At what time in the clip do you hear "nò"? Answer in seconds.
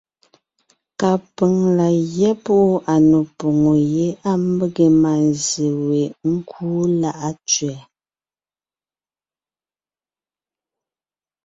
3.09-3.19